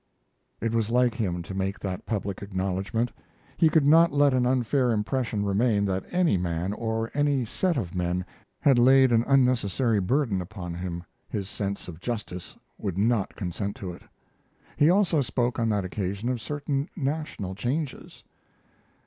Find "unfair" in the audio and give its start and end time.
4.47-4.89